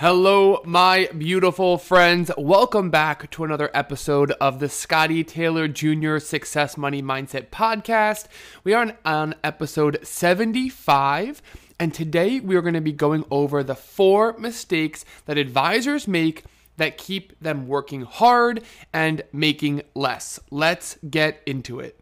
[0.00, 2.30] Hello, my beautiful friends.
[2.38, 6.16] Welcome back to another episode of the Scottie Taylor Jr.
[6.16, 8.24] Success Money Mindset Podcast.
[8.64, 11.42] We are on episode 75,
[11.78, 16.44] and today we are going to be going over the four mistakes that advisors make
[16.78, 18.62] that keep them working hard
[18.94, 20.40] and making less.
[20.50, 21.99] Let's get into it.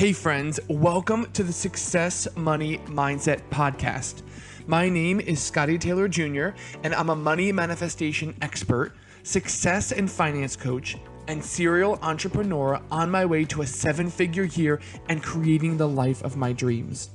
[0.00, 4.22] Hey, friends, welcome to the Success Money Mindset Podcast.
[4.66, 6.52] My name is Scottie Taylor Jr.,
[6.82, 10.96] and I'm a money manifestation expert, success and finance coach,
[11.28, 16.22] and serial entrepreneur on my way to a seven figure year and creating the life
[16.22, 17.10] of my dreams.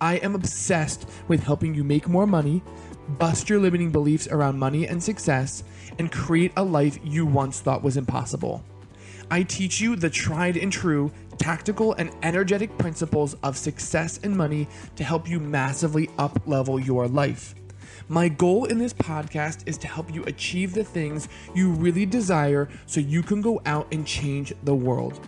[0.00, 2.62] I am obsessed with helping you make more money,
[3.18, 5.62] bust your limiting beliefs around money and success,
[5.98, 8.64] and create a life you once thought was impossible.
[9.32, 14.68] I teach you the tried and true tactical and energetic principles of success and money
[14.94, 17.54] to help you massively up level your life.
[18.08, 22.68] My goal in this podcast is to help you achieve the things you really desire
[22.86, 25.18] so you can go out and change the world.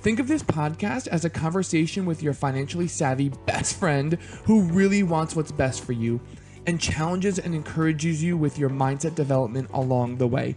[0.00, 5.02] Think of this podcast as a conversation with your financially savvy best friend who really
[5.02, 6.20] wants what's best for you
[6.68, 10.54] and challenges and encourages you with your mindset development along the way.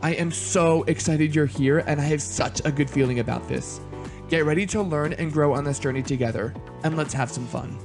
[0.00, 3.80] I am so excited you're here and I have such a good feeling about this.
[4.30, 7.76] Get ready to learn and grow on this journey together, and let's have some fun.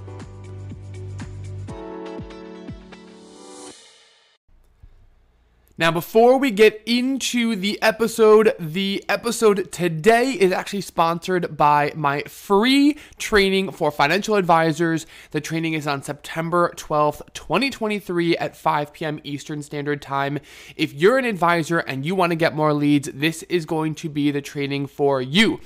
[5.76, 12.22] Now, before we get into the episode, the episode today is actually sponsored by my
[12.22, 15.08] free training for financial advisors.
[15.32, 19.20] The training is on September 12th, 2023 at 5 p.m.
[19.24, 20.40] Eastern Standard Time.
[20.78, 24.10] If you're an advisor and you want to get more leads, this is going to
[24.10, 25.60] be the training for you.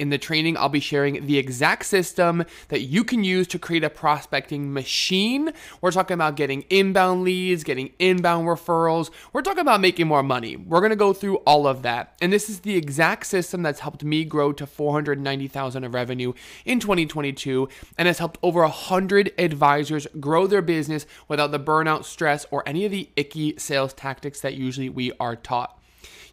[0.00, 3.84] In the training, I'll be sharing the exact system that you can use to create
[3.84, 5.52] a prospecting machine.
[5.82, 9.10] We're talking about getting inbound leads, getting inbound referrals.
[9.34, 10.56] We're talking about making more money.
[10.56, 12.14] We're going to go through all of that.
[12.22, 16.32] And this is the exact system that's helped me grow to 490,000 of revenue
[16.64, 17.68] in 2022
[17.98, 22.86] and has helped over 100 advisors grow their business without the burnout, stress, or any
[22.86, 25.79] of the icky sales tactics that usually we are taught.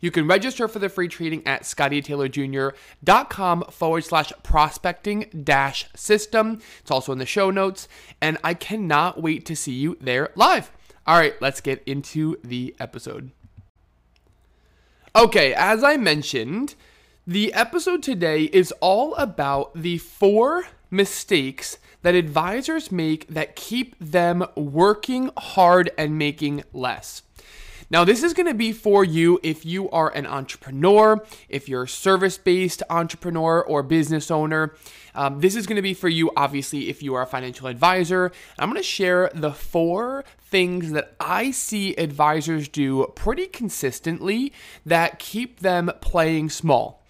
[0.01, 6.59] You can register for the free training at scottietaylorjr.com forward slash prospecting dash system.
[6.81, 7.87] It's also in the show notes,
[8.21, 10.71] and I cannot wait to see you there live.
[11.05, 13.31] All right, let's get into the episode.
[15.15, 16.75] Okay, as I mentioned,
[17.25, 24.45] the episode today is all about the four mistakes that advisors make that keep them
[24.55, 27.23] working hard and making less.
[27.89, 31.83] Now, this is going to be for you if you are an entrepreneur, if you're
[31.83, 34.75] a service based entrepreneur or business owner.
[35.15, 38.31] Um, this is going to be for you, obviously, if you are a financial advisor.
[38.59, 44.51] I'm going to share the four things that I see advisors do pretty consistently
[44.85, 47.03] that keep them playing small.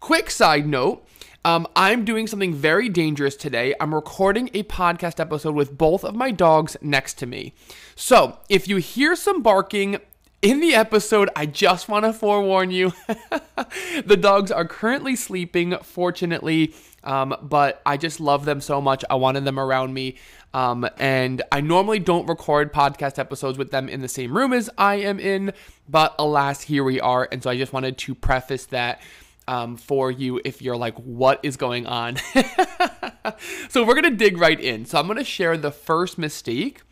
[0.00, 1.06] Quick side note.
[1.46, 3.74] Um, I'm doing something very dangerous today.
[3.78, 7.52] I'm recording a podcast episode with both of my dogs next to me.
[7.94, 9.98] So, if you hear some barking,
[10.44, 12.92] in the episode, I just want to forewarn you
[14.04, 19.04] the dogs are currently sleeping, fortunately, um, but I just love them so much.
[19.08, 20.16] I wanted them around me.
[20.52, 24.68] Um, and I normally don't record podcast episodes with them in the same room as
[24.76, 25.52] I am in,
[25.88, 27.26] but alas, here we are.
[27.32, 29.00] And so I just wanted to preface that
[29.48, 32.16] um, for you if you're like, what is going on?
[33.70, 34.84] so we're going to dig right in.
[34.84, 36.82] So I'm going to share the first mistake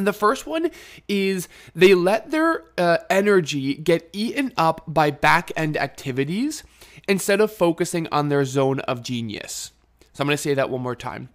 [0.00, 0.70] and the first one
[1.08, 6.64] is they let their uh, energy get eaten up by back end activities
[7.06, 9.72] instead of focusing on their zone of genius.
[10.14, 11.28] So I'm going to say that one more time.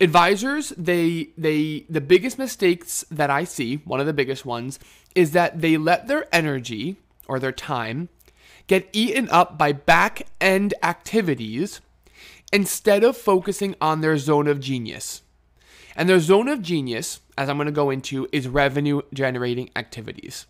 [0.00, 4.80] Advisors, they they the biggest mistakes that I see, one of the biggest ones,
[5.14, 6.96] is that they let their energy
[7.28, 8.08] or their time
[8.66, 11.80] get eaten up by back end activities
[12.52, 15.22] instead of focusing on their zone of genius.
[15.96, 20.46] And their zone of genius, as I'm going to go into, is revenue generating activities.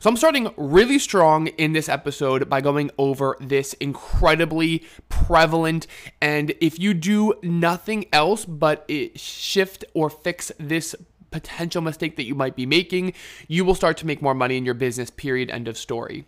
[0.00, 5.86] So I'm starting really strong in this episode by going over this incredibly prevalent
[6.20, 10.94] and if you do nothing else but eh, shift or fix this
[11.30, 13.12] potential mistake that you might be making,
[13.48, 16.24] you will start to make more money in your business period end of story.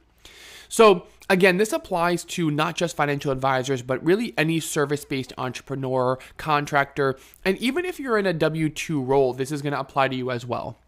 [0.68, 6.18] So, again, this applies to not just financial advisors, but really any service based entrepreneur,
[6.36, 10.08] contractor, and even if you're in a W 2 role, this is going to apply
[10.08, 10.78] to you as well.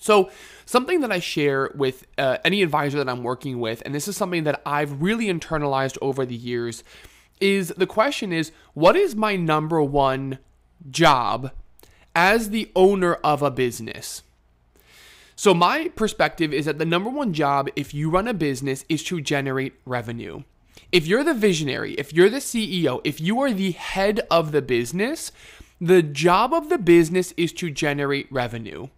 [0.00, 0.30] So,
[0.64, 4.16] something that I share with uh, any advisor that I'm working with, and this is
[4.16, 6.84] something that I've really internalized over the years,
[7.40, 10.38] is the question is what is my number one
[10.90, 11.52] job
[12.14, 14.22] as the owner of a business?
[15.38, 19.04] So, my perspective is that the number one job if you run a business is
[19.04, 20.42] to generate revenue.
[20.90, 24.60] If you're the visionary, if you're the CEO, if you are the head of the
[24.60, 25.30] business,
[25.80, 28.88] the job of the business is to generate revenue.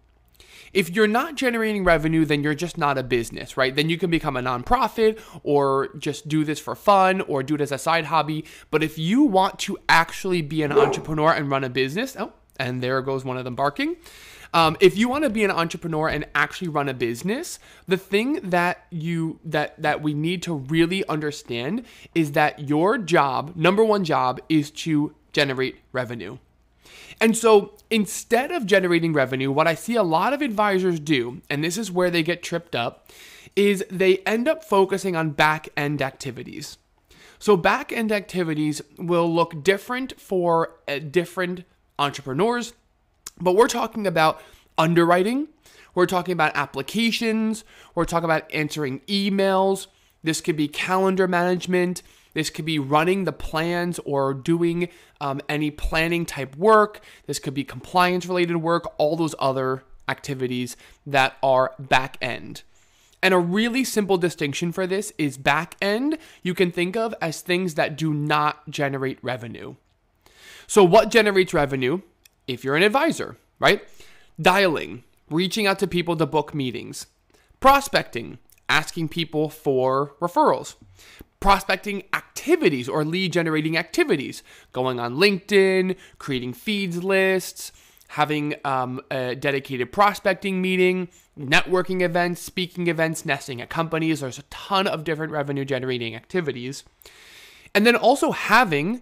[0.73, 3.75] If you're not generating revenue, then you're just not a business, right?
[3.75, 7.61] Then you can become a nonprofit or just do this for fun or do it
[7.61, 8.45] as a side hobby.
[8.71, 12.81] But if you want to actually be an entrepreneur and run a business, oh, and
[12.81, 13.97] there goes one of them barking.
[14.53, 17.57] Um, if you want to be an entrepreneur and actually run a business,
[17.87, 23.55] the thing that you that that we need to really understand is that your job,
[23.55, 26.37] number one job, is to generate revenue.
[27.21, 31.63] And so instead of generating revenue, what I see a lot of advisors do, and
[31.63, 33.09] this is where they get tripped up,
[33.55, 36.77] is they end up focusing on back end activities.
[37.37, 41.63] So back end activities will look different for uh, different
[41.97, 42.73] entrepreneurs,
[43.41, 44.41] but we're talking about
[44.77, 45.47] underwriting,
[45.93, 47.63] we're talking about applications,
[47.95, 49.87] we're talking about answering emails.
[50.23, 52.03] This could be calendar management.
[52.33, 54.89] This could be running the plans or doing
[55.19, 57.01] um, any planning type work.
[57.25, 62.63] This could be compliance related work, all those other activities that are back end.
[63.23, 67.41] And a really simple distinction for this is back end, you can think of as
[67.41, 69.75] things that do not generate revenue.
[70.65, 72.01] So, what generates revenue
[72.53, 73.83] if you're an advisor, right?
[74.39, 77.07] Dialing, reaching out to people to book meetings,
[77.59, 78.39] prospecting,
[78.69, 80.75] asking people for referrals,
[81.39, 87.71] prospecting activities or lead generating activities, going on LinkedIn, creating feeds lists,
[88.09, 91.07] having um, a dedicated prospecting meeting,
[91.39, 94.19] networking events, speaking events, nesting at companies.
[94.19, 96.83] There's a ton of different revenue generating activities.
[97.73, 99.01] And then also having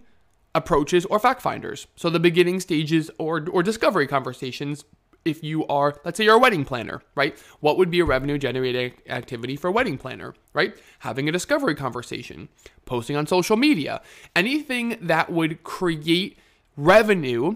[0.56, 1.88] approaches or fact finders.
[1.96, 4.84] So the beginning stages or, or discovery conversations
[5.26, 7.38] if you are, let's say you're a wedding planner, right?
[7.60, 10.78] What would be a revenue generating activity for a wedding planner, right?
[11.00, 12.50] Having a discovery conversation,
[12.86, 14.02] posting on social media,
[14.36, 16.38] anything that would create
[16.78, 17.56] revenue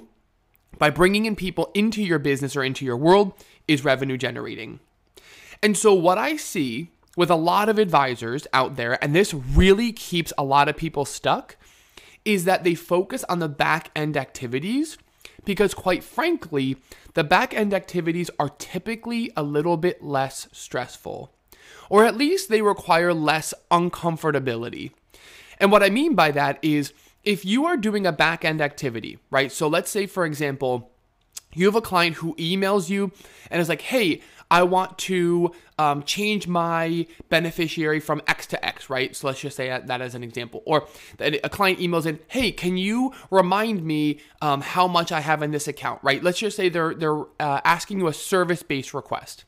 [0.77, 3.33] by bringing in people into your business or into your world
[3.67, 4.79] is revenue generating.
[5.61, 9.93] And so, what I see with a lot of advisors out there, and this really
[9.93, 11.55] keeps a lot of people stuck,
[12.25, 14.97] is that they focus on the back end activities
[15.45, 16.77] because, quite frankly,
[17.13, 21.33] the back end activities are typically a little bit less stressful,
[21.89, 24.91] or at least they require less uncomfortability.
[25.59, 26.93] And what I mean by that is
[27.23, 29.51] if you are doing a back end activity, right?
[29.51, 30.92] So let's say, for example,
[31.55, 33.11] you have a client who emails you
[33.49, 34.21] and is like, hey,
[34.53, 39.15] I want to um, change my beneficiary from X to X, right?
[39.15, 40.61] So let's just say that as an example.
[40.65, 40.87] Or
[41.19, 45.49] a client emails in, hey, can you remind me um, how much I have in
[45.49, 46.21] this account, right?
[46.21, 49.45] Let's just say they're they're uh, asking you a service based request,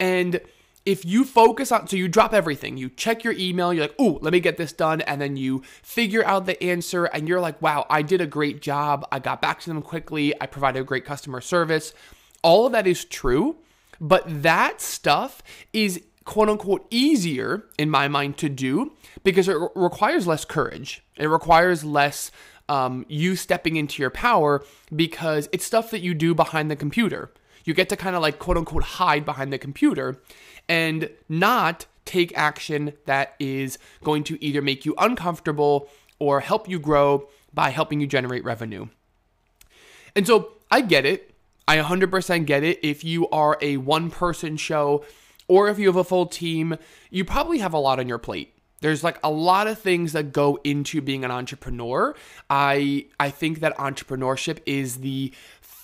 [0.00, 0.40] and
[0.84, 4.18] if you focus on, so you drop everything, you check your email, you're like, oh,
[4.20, 5.00] let me get this done.
[5.02, 8.60] And then you figure out the answer and you're like, wow, I did a great
[8.60, 9.06] job.
[9.12, 10.34] I got back to them quickly.
[10.40, 11.94] I provided great customer service.
[12.42, 13.56] All of that is true.
[14.00, 15.42] But that stuff
[15.72, 18.92] is quote unquote easier in my mind to do
[19.22, 21.04] because it re- requires less courage.
[21.16, 22.32] It requires less
[22.68, 24.64] um, you stepping into your power
[24.94, 27.30] because it's stuff that you do behind the computer.
[27.64, 30.20] You get to kind of like quote unquote hide behind the computer
[30.68, 35.88] and not take action that is going to either make you uncomfortable
[36.18, 38.86] or help you grow by helping you generate revenue.
[40.14, 41.34] And so I get it.
[41.66, 42.80] I 100% get it.
[42.82, 45.04] If you are a one person show
[45.48, 46.76] or if you have a full team,
[47.10, 48.54] you probably have a lot on your plate.
[48.80, 52.16] There's like a lot of things that go into being an entrepreneur.
[52.50, 55.32] I I think that entrepreneurship is the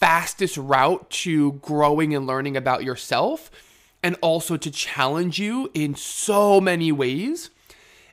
[0.01, 3.51] fastest route to growing and learning about yourself
[4.03, 7.51] and also to challenge you in so many ways.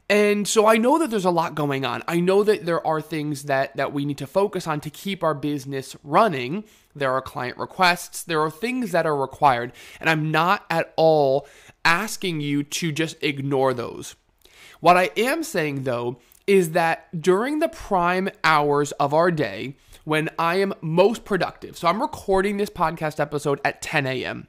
[0.10, 2.04] And so I know that there's a lot going on.
[2.08, 5.24] I know that there are things that that we need to focus on to keep
[5.24, 6.64] our business running.
[6.96, 11.48] There are client requests, there are things that are required, and I'm not at all
[11.84, 14.16] asking you to just ignore those.
[14.80, 19.76] What I am saying though is that during the prime hours of our day,
[20.06, 24.48] when I am most productive, so I'm recording this podcast episode at 10 a.m.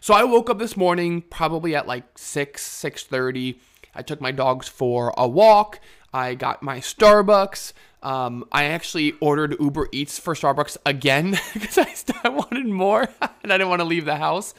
[0.00, 3.58] So I woke up this morning probably at like 6, 6:30
[3.94, 5.80] I took my dogs for a walk.
[6.12, 7.72] I got my Starbucks.
[8.02, 11.94] Um, I actually ordered Uber Eats for Starbucks again because I,
[12.24, 13.08] I wanted more
[13.42, 14.54] and I didn't want to leave the house.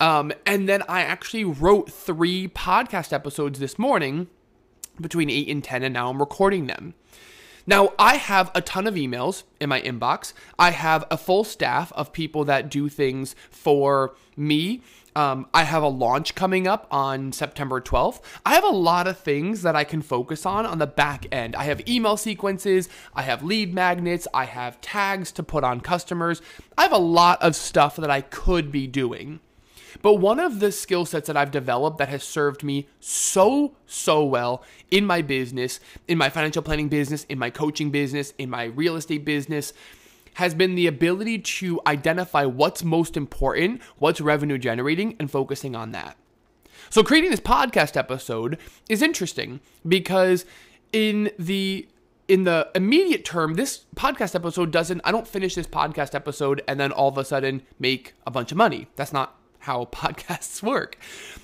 [0.00, 4.28] Um, and then I actually wrote three podcast episodes this morning
[5.00, 6.94] between 8 and 10, and now I'm recording them.
[7.66, 10.32] Now, I have a ton of emails in my inbox.
[10.58, 14.82] I have a full staff of people that do things for me.
[15.14, 18.20] Um, I have a launch coming up on September 12th.
[18.46, 21.54] I have a lot of things that I can focus on on the back end.
[21.54, 26.40] I have email sequences, I have lead magnets, I have tags to put on customers.
[26.78, 29.40] I have a lot of stuff that I could be doing.
[30.02, 34.24] But one of the skill sets that I've developed that has served me so, so
[34.24, 35.78] well in my business,
[36.08, 39.72] in my financial planning business, in my coaching business, in my real estate business,
[40.34, 45.92] has been the ability to identify what's most important, what's revenue generating, and focusing on
[45.92, 46.16] that.
[46.90, 50.44] So, creating this podcast episode is interesting because
[50.92, 51.86] in the
[52.28, 56.80] in the immediate term, this podcast episode doesn't, I don't finish this podcast episode and
[56.80, 58.86] then all of a sudden make a bunch of money.
[58.96, 60.98] That's not how podcasts work.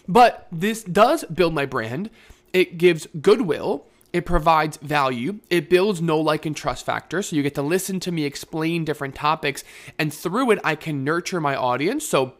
[0.07, 2.11] But this does build my brand.
[2.53, 3.87] It gives goodwill.
[4.13, 5.41] It provides value.
[5.51, 7.21] It builds know, like, and trust factor.
[7.23, 9.65] So you get to listen to me explain different topics.
[9.99, 12.07] And through it, I can nurture my audience.
[12.09, 12.35] So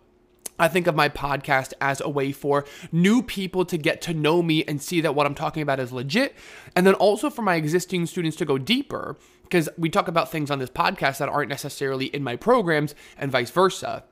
[0.59, 4.43] I think of my podcast as a way for new people to get to know
[4.43, 6.35] me and see that what I'm talking about is legit.
[6.75, 10.51] And then also for my existing students to go deeper because we talk about things
[10.51, 14.05] on this podcast that aren't necessarily in my programs and vice versa.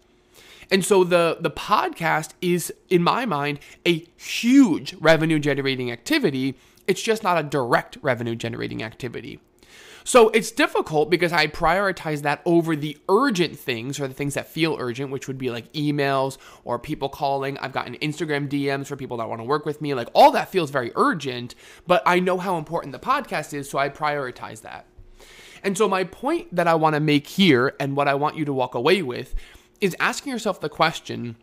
[0.71, 6.57] And so the the podcast is in my mind a huge revenue generating activity.
[6.87, 9.41] It's just not a direct revenue generating activity.
[10.07, 14.47] So it's difficult because I prioritize that over the urgent things or the things that
[14.47, 17.59] feel urgent, which would be like emails or people calling.
[17.59, 19.95] I've gotten Instagram DMs for people that want to work with me.
[19.95, 21.57] Like all that feels very urgent,
[21.89, 24.87] but I know how important the podcast is, so I prioritize that.
[25.65, 28.45] And so my point that I want to make here and what I want you
[28.45, 29.35] to walk away with
[29.81, 31.37] is asking yourself the question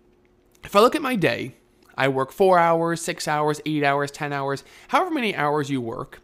[0.64, 1.56] if I look at my day,
[1.96, 6.22] I work four hours, six hours, eight hours, 10 hours, however many hours you work.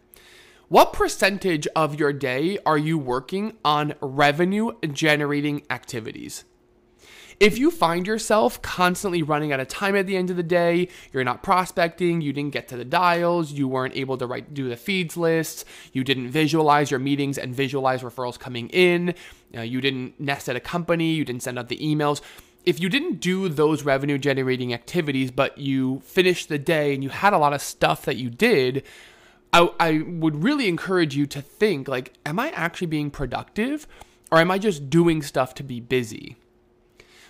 [0.68, 6.44] What percentage of your day are you working on revenue generating activities?
[7.40, 10.88] If you find yourself constantly running out of time at the end of the day,
[11.10, 14.68] you're not prospecting, you didn't get to the dials, you weren't able to write do
[14.68, 19.14] the feeds lists, you didn't visualize your meetings and visualize referrals coming in,
[19.56, 22.20] uh, you didn't nest at a company, you didn't send out the emails.
[22.66, 27.08] If you didn't do those revenue generating activities, but you finished the day and you
[27.08, 28.82] had a lot of stuff that you did,
[29.50, 33.86] I, I would really encourage you to think like, am I actually being productive
[34.30, 36.36] or am I just doing stuff to be busy?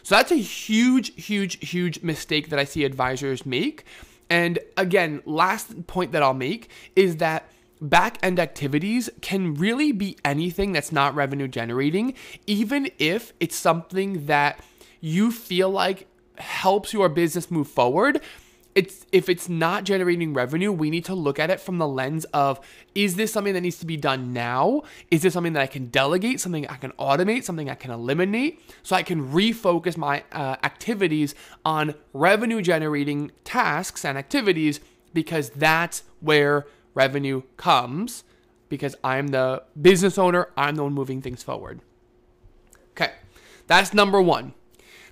[0.02, 3.84] So that's a huge, huge, huge mistake that I see advisors make.
[4.28, 10.16] And again, last point that I'll make is that back end activities can really be
[10.24, 12.14] anything that's not revenue generating,
[12.46, 14.60] even if it's something that
[15.00, 18.20] you feel like helps your business move forward
[18.74, 22.24] it's if it's not generating revenue, we need to look at it from the lens
[22.26, 22.60] of
[22.94, 24.82] is this something that needs to be done now?
[25.10, 28.62] Is this something that I can delegate, something I can automate, something I can eliminate
[28.82, 31.34] so I can refocus my uh, activities
[31.64, 34.80] on revenue generating tasks and activities
[35.12, 38.24] because that's where revenue comes
[38.68, 41.80] because I'm the business owner, I'm the one moving things forward.
[42.92, 43.12] Okay.
[43.66, 44.54] That's number 1.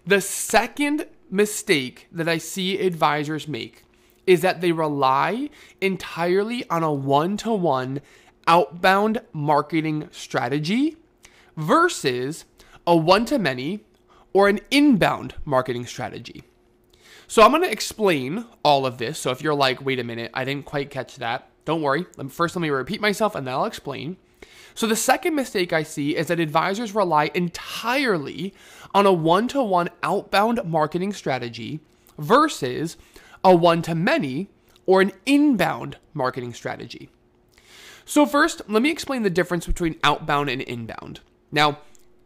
[0.06, 3.84] The second mistake that I see advisors make
[4.26, 5.48] is that they rely
[5.80, 8.00] entirely on a one to one
[8.46, 10.96] outbound marketing strategy
[11.56, 12.44] versus
[12.86, 13.80] a one to many
[14.32, 16.42] or an inbound marketing strategy.
[17.26, 19.18] So I'm going to explain all of this.
[19.18, 22.06] So if you're like, wait a minute, I didn't quite catch that, don't worry.
[22.28, 24.16] First, let me repeat myself and then I'll explain.
[24.74, 28.54] So the second mistake I see is that advisors rely entirely
[28.94, 31.80] on a one to one outbound marketing strategy
[32.18, 32.96] versus
[33.44, 34.48] a one to many
[34.86, 37.10] or an inbound marketing strategy.
[38.04, 41.20] So, first, let me explain the difference between outbound and inbound.
[41.52, 41.80] Now,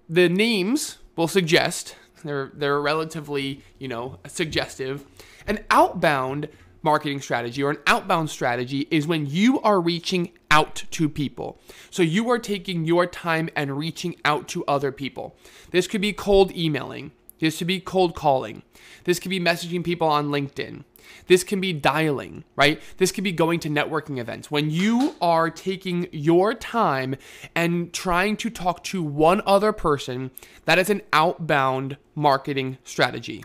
[0.09, 5.04] the names will suggest they're they're relatively, you know, suggestive.
[5.47, 6.49] An outbound
[6.83, 11.59] marketing strategy or an outbound strategy is when you are reaching out to people.
[11.90, 15.35] So you are taking your time and reaching out to other people.
[15.71, 17.12] This could be cold emailing.
[17.40, 18.62] This could be cold calling.
[19.04, 20.85] This could be messaging people on LinkedIn.
[21.26, 22.80] This can be dialing, right?
[22.99, 24.50] This could be going to networking events.
[24.50, 27.16] When you are taking your time
[27.54, 30.30] and trying to talk to one other person,
[30.66, 33.42] that is an outbound marketing strategy.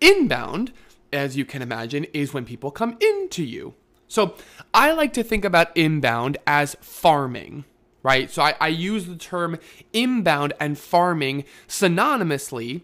[0.00, 0.72] Inbound
[1.12, 3.74] as you can imagine, is when people come into you.
[4.12, 4.34] So
[4.74, 7.64] I like to think about inbound as farming,
[8.02, 8.30] right?
[8.30, 9.58] So I, I use the term
[9.94, 12.82] inbound and farming synonymously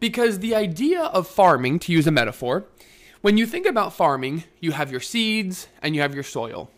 [0.00, 2.66] because the idea of farming, to use a metaphor,
[3.22, 6.70] when you think about farming, you have your seeds and you have your soil.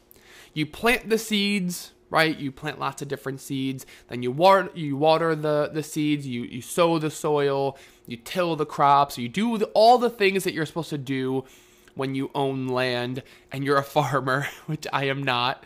[0.54, 2.38] You plant the seeds, right?
[2.38, 6.44] You plant lots of different seeds, then you water you water the the seeds, you
[6.44, 7.76] you sow the soil,
[8.06, 11.44] you till the crops, you do the, all the things that you're supposed to do
[11.98, 15.64] when you own land and you're a farmer, which I am not.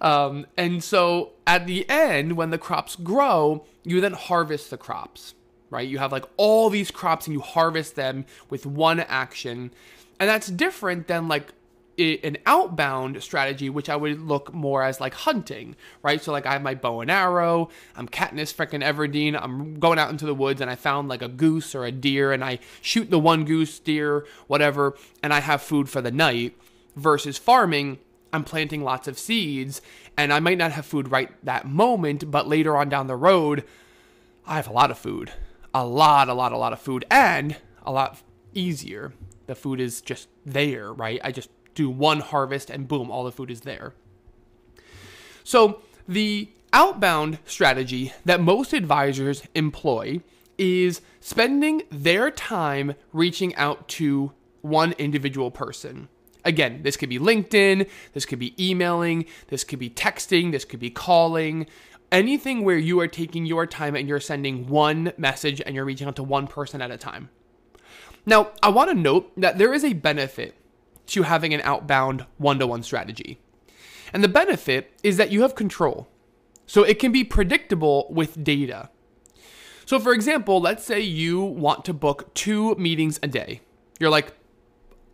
[0.00, 5.34] Um, and so at the end, when the crops grow, you then harvest the crops,
[5.70, 5.86] right?
[5.86, 9.70] You have like all these crops and you harvest them with one action.
[10.18, 11.52] And that's different than like
[11.98, 16.22] an outbound strategy, which I would look more as like hunting, right?
[16.22, 20.10] So like I have my bow and arrow, I'm Katniss freaking Everdeen, I'm going out
[20.10, 23.10] into the woods and I found like a goose or a deer and I shoot
[23.10, 26.56] the one goose, deer, whatever, and I have food for the night.
[26.94, 27.98] Versus farming,
[28.32, 29.82] I'm planting lots of seeds
[30.16, 33.64] and I might not have food right that moment, but later on down the road,
[34.46, 35.32] I have a lot of food.
[35.74, 38.22] A lot, a lot, a lot of food and a lot
[38.54, 39.12] easier.
[39.46, 41.20] The food is just there, right?
[41.22, 43.94] I just do one harvest and boom, all the food is there.
[45.44, 50.20] So, the outbound strategy that most advisors employ
[50.58, 56.08] is spending their time reaching out to one individual person.
[56.44, 60.80] Again, this could be LinkedIn, this could be emailing, this could be texting, this could
[60.80, 61.66] be calling,
[62.12, 66.06] anything where you are taking your time and you're sending one message and you're reaching
[66.06, 67.30] out to one person at a time.
[68.24, 70.54] Now, I want to note that there is a benefit
[71.06, 73.38] to having an outbound one to one strategy.
[74.12, 76.08] And the benefit is that you have control.
[76.66, 78.90] So it can be predictable with data.
[79.84, 83.60] So, for example, let's say you want to book two meetings a day.
[84.00, 84.34] You're like,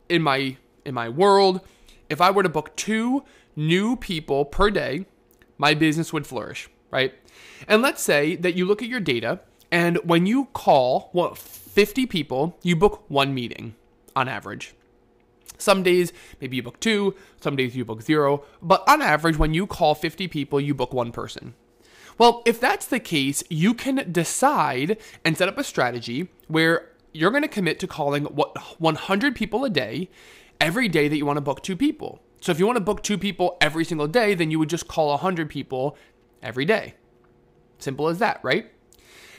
[0.08, 1.60] in my in my world,
[2.08, 3.22] if I were to book two
[3.54, 5.06] new people per day,
[5.58, 7.14] my business would flourish, right?
[7.68, 12.06] And let's say that you look at your data and when you call what 50
[12.06, 13.74] people, you book one meeting
[14.14, 14.74] on average.
[15.62, 19.54] Some days, maybe you book two, some days you book zero, but on average, when
[19.54, 21.54] you call 50 people, you book one person.
[22.18, 27.30] Well, if that's the case, you can decide and set up a strategy where you're
[27.30, 30.10] going to commit to calling what 100 people a day
[30.60, 32.20] every day that you want to book two people.
[32.40, 34.88] So if you want to book two people every single day, then you would just
[34.88, 35.96] call 100 people
[36.42, 36.94] every day.
[37.78, 38.70] Simple as that, right?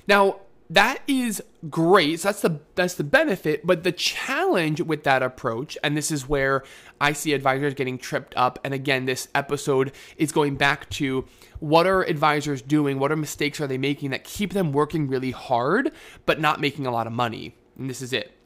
[0.08, 2.20] Now, that is great.
[2.20, 6.28] So that's the that's the benefit, but the challenge with that approach and this is
[6.28, 6.64] where
[7.00, 11.26] I see advisors getting tripped up and again this episode is going back to
[11.60, 13.00] what are advisors doing?
[13.00, 15.92] What are mistakes are they making that keep them working really hard
[16.26, 17.56] but not making a lot of money?
[17.78, 18.38] And this is it.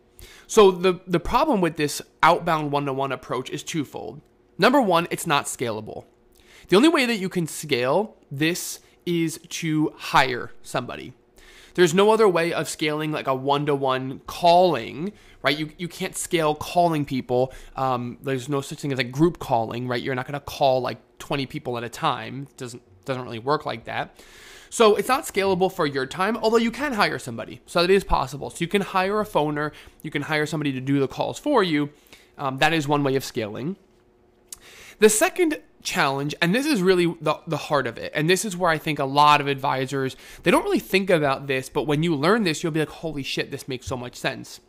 [0.48, 4.22] So the the problem with this outbound one-to-one approach is twofold.
[4.58, 6.06] Number 1, it's not scalable.
[6.70, 11.14] The only way that you can scale this is to hire somebody.
[11.78, 15.14] There's no other way of scaling like a one-to-one calling,
[15.44, 15.56] right?
[15.56, 17.54] You you can't scale calling people.
[17.76, 20.02] Um, there's no such thing as like group calling, right?
[20.02, 22.48] You're not going to call like 20 people at a time.
[22.50, 24.20] It doesn't doesn't really work like that.
[24.72, 27.62] So it's not scalable for your time, although you can hire somebody.
[27.68, 28.50] So that is possible.
[28.50, 31.62] So you can hire a phoner, you can hire somebody to do the calls for
[31.62, 31.92] you.
[32.40, 33.78] Um, that is one way of scaling.
[34.98, 38.58] The second challenge, and this is really the, the heart of it, and this is
[38.58, 42.04] where I think a lot of advisors, they don't really think about this, but when
[42.04, 44.60] you learn this, you'll be like, holy shit, this makes so much sense.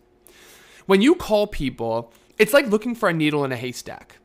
[0.87, 4.19] When you call people, it's like looking for a needle in a haystack.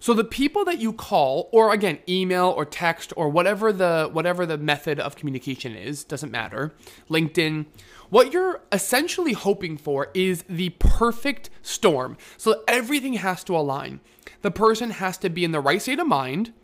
[0.00, 4.46] So the people that you call, or again, email or text or whatever the whatever
[4.46, 6.72] the method of communication is, doesn't matter.
[7.10, 7.66] LinkedIn,
[8.08, 12.16] what you're essentially hoping for is the perfect storm.
[12.38, 14.00] So everything has to align.
[14.40, 16.54] The person has to be in the right state of mind.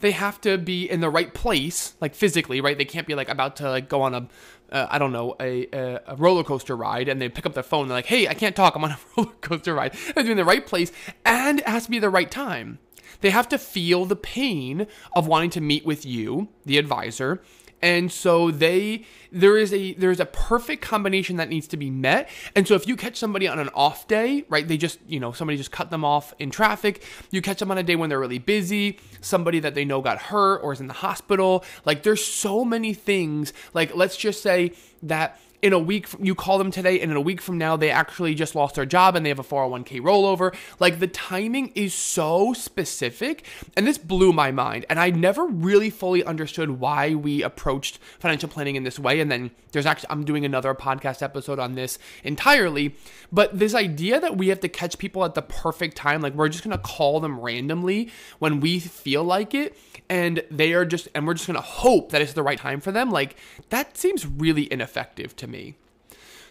[0.00, 2.76] They have to be in the right place, like physically, right?
[2.76, 4.28] They can't be like about to like go on a
[4.72, 7.62] uh, I don't know, a, a, a, roller coaster ride and they pick up their
[7.62, 7.88] phone.
[7.88, 8.74] They're like, hey, I can't talk.
[8.74, 9.92] I'm on a roller coaster ride.
[10.14, 10.90] They're in the right place
[11.24, 12.78] and it has to be the right time.
[13.20, 17.42] They have to feel the pain of wanting to meet with you, the advisor,
[17.82, 22.28] and so they there is a there's a perfect combination that needs to be met.
[22.54, 25.32] And so if you catch somebody on an off day right they just you know
[25.32, 27.02] somebody just cut them off in traffic.
[27.30, 30.18] You catch them on a day when they're really busy somebody that they know got
[30.18, 31.64] hurt or is in the hospital.
[31.84, 33.52] Like there's so many things.
[33.74, 37.20] Like let's just say that in a week you call them today and in a
[37.20, 40.54] week from now they actually just lost their job and they have a 401k rollover.
[40.80, 43.46] Like the timing is so specific
[43.76, 44.84] and this blew my mind.
[44.90, 49.20] And i never really fully understood why we approached financial planning in this way.
[49.20, 52.96] And then there's actually i'm doing another podcast episode on this entirely.
[53.30, 56.48] But this idea that we have to catch people at the perfect time like we're
[56.48, 59.76] just going to call them randomly when we feel like it
[60.08, 62.80] and they are just and we're just going to hope that it's the right time
[62.80, 63.36] for them like
[63.70, 65.51] that seems really ineffective to me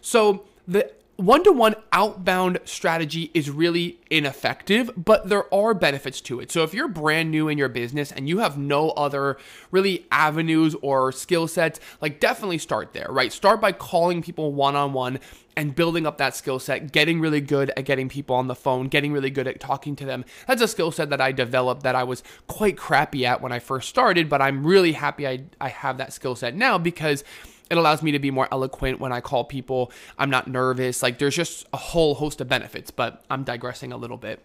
[0.02, 6.40] so the one to one outbound strategy is really ineffective, but there are benefits to
[6.40, 6.52] it.
[6.52, 9.38] So if you're brand new in your business and you have no other
[9.70, 13.32] really avenues or skill sets, like definitely start there, right?
[13.32, 15.20] Start by calling people one on one
[15.56, 18.88] and building up that skill set, getting really good at getting people on the phone,
[18.88, 20.26] getting really good at talking to them.
[20.48, 23.60] That's a skill set that I developed that I was quite crappy at when I
[23.60, 27.24] first started, but I'm really happy I, I have that skill set now because
[27.72, 29.94] it allows me to be more eloquent when I call people.
[30.18, 31.02] I'm not nervous.
[31.02, 34.44] Like there's just a whole host of benefits, but I'm digressing a little bit.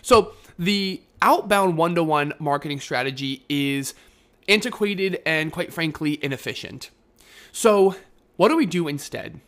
[0.00, 3.92] So the outbound one to one marketing strategy is
[4.48, 6.90] antiquated and quite frankly inefficient.
[7.52, 7.94] So
[8.36, 9.42] what do we do instead?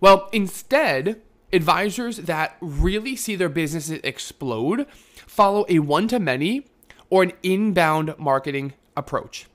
[0.00, 4.86] Well, instead, advisors that really see their businesses explode
[5.26, 6.66] follow a one to many
[7.10, 9.46] or an inbound marketing approach.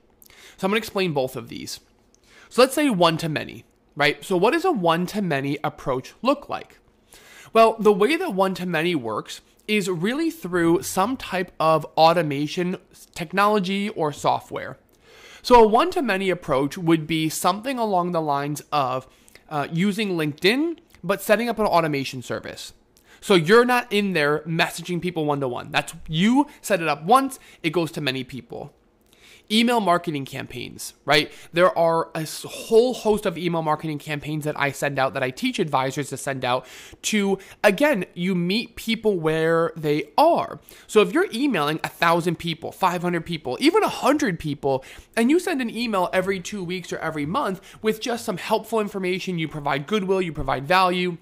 [0.58, 1.82] So I'm going to explain both of these.
[2.54, 4.24] So let's say one to many, right?
[4.24, 6.78] So what does a one to many approach look like?
[7.52, 12.78] Well, the way that one to many works is really through some type of automation
[13.16, 14.78] technology or software.
[15.42, 19.08] So a one to many approach would be something along the lines of
[19.50, 22.74] uh, using LinkedIn, but setting up an automation service.
[23.20, 25.72] So you're not in there messaging people one to one.
[25.72, 28.76] That's you set it up once, it goes to many people
[29.52, 31.32] email marketing campaigns, right?
[31.52, 35.30] There are a whole host of email marketing campaigns that I send out that I
[35.30, 36.66] teach advisors to send out
[37.04, 40.60] to, again, you meet people where they are.
[40.88, 44.84] So if you're emailing a thousand people, 500 people, even a hundred people,
[45.16, 48.80] and you send an email every two weeks or every month with just some helpful
[48.80, 51.18] information, you provide goodwill, you provide value,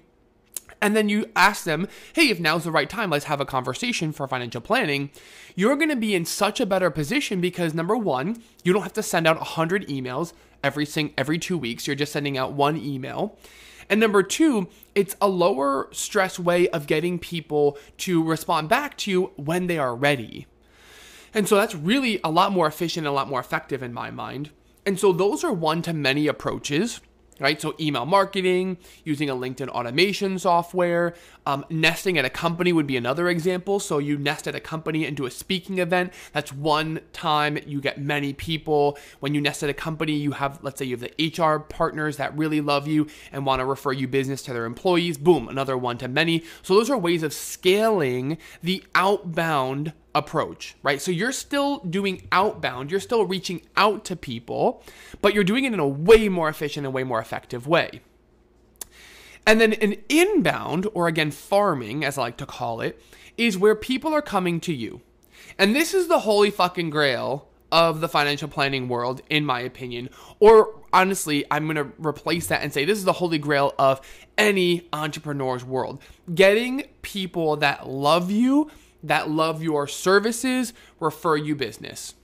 [0.82, 4.12] and then you ask them, hey, if now's the right time, let's have a conversation
[4.12, 5.10] for financial planning,
[5.54, 8.92] you're going to be in such a better position because number one, you don't have
[8.94, 11.86] to send out 100 emails every sing- every two weeks.
[11.86, 13.38] You're just sending out one email.
[13.88, 19.10] And number two, it's a lower stress way of getting people to respond back to
[19.10, 20.46] you when they are ready.
[21.32, 24.10] And so that's really a lot more efficient and a lot more effective in my
[24.10, 24.50] mind.
[24.84, 27.00] And so those are one to many approaches
[27.40, 27.60] right?
[27.60, 31.14] So email marketing, using a LinkedIn automation software,
[31.46, 33.80] um, nesting at a company would be another example.
[33.80, 36.12] So you nest at a company do a speaking event.
[36.32, 38.98] That's one time you get many people.
[39.20, 42.16] When you nest at a company, you have, let's say you have the HR partners
[42.16, 45.18] that really love you and want to refer you business to their employees.
[45.18, 46.44] Boom, another one to many.
[46.62, 51.00] So those are ways of scaling the outbound approach, right?
[51.00, 54.82] So you're still doing outbound, you're still reaching out to people,
[55.20, 58.00] but you're doing it in a way more efficient and way more effective way.
[59.46, 63.02] And then an inbound, or again, farming, as I like to call it,
[63.36, 65.00] is where people are coming to you.
[65.58, 70.10] And this is the holy fucking grail of the financial planning world, in my opinion.
[70.38, 74.00] Or honestly, I'm going to replace that and say this is the holy grail of
[74.36, 76.02] any entrepreneur's world.
[76.32, 78.70] Getting people that love you
[79.02, 82.14] that love your services refer you business.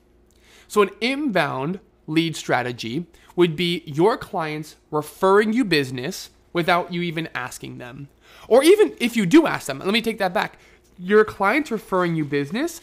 [0.67, 7.29] So, an inbound lead strategy would be your clients referring you business without you even
[7.35, 8.09] asking them.
[8.49, 10.59] Or even if you do ask them, let me take that back.
[10.99, 12.81] Your clients referring you business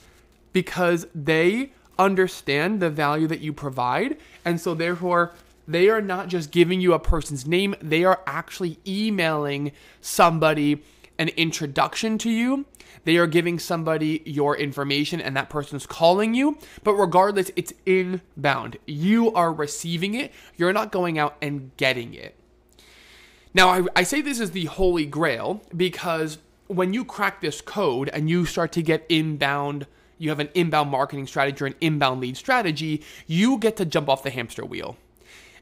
[0.53, 4.17] because they understand the value that you provide.
[4.43, 5.33] And so, therefore,
[5.67, 10.83] they are not just giving you a person's name, they are actually emailing somebody
[11.17, 12.65] an introduction to you.
[13.05, 16.57] They are giving somebody your information and that person's calling you.
[16.83, 18.77] But regardless, it's inbound.
[18.85, 20.33] You are receiving it.
[20.57, 22.35] You're not going out and getting it.
[23.53, 28.09] Now, I, I say this is the holy grail because when you crack this code
[28.09, 29.87] and you start to get inbound,
[30.17, 34.09] you have an inbound marketing strategy or an inbound lead strategy, you get to jump
[34.09, 34.97] off the hamster wheel.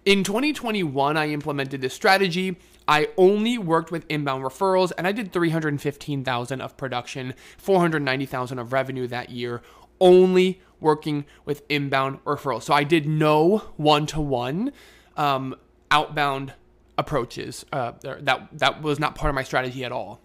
[0.06, 2.58] In 2021, I implemented this strategy.
[2.88, 9.08] I only worked with inbound referrals and I did 315,000 of production, 490,000 of revenue
[9.08, 9.62] that year,
[10.00, 12.64] only working with inbound referrals.
[12.64, 14.74] So I did no one-to-one
[15.16, 15.56] um,
[15.90, 16.54] outbound
[16.98, 17.66] approaches.
[17.72, 20.20] Uh, that that was not part of my strategy at all.